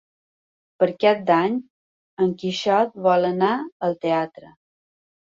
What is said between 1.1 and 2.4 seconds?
d'Any en